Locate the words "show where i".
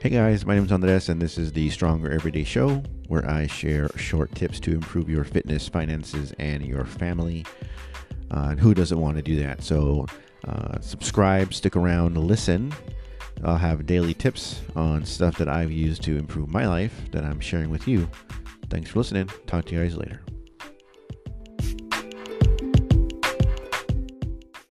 2.44-3.48